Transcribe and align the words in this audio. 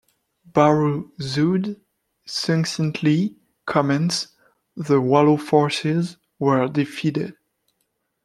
Bahru 0.51 1.11
Zewde 1.21 1.79
succinctly 2.25 3.37
comments: 3.67 4.29
The 4.75 4.99
Wallo 4.99 5.37
forces 5.37 6.17
were 6.39 6.67
defeated. 6.67 7.35